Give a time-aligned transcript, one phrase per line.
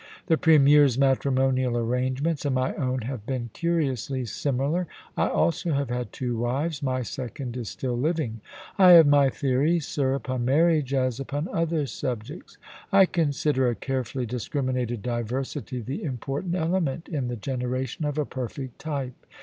[0.25, 4.87] The Premier's matrimonial arrangements and my own have been curiously similar.
[5.15, 8.41] I also have had two wives; my second is still living.
[8.79, 12.57] I have my theories, sir, upon marriage as upon other subjects.
[12.91, 18.47] I consider a carefully discriminated diversity the important element in the generation of a per
[18.49, 19.27] fect type.